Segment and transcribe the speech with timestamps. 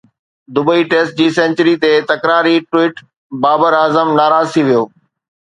[0.59, 2.95] Dubai test جي century تي تڪراري ٽوئيٽ،
[3.45, 4.83] بابر اعظم ناراض ٿي ويو